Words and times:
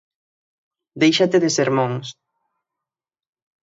Déixate 1.03 1.37
de 1.43 1.49
sermóns. 1.57 2.07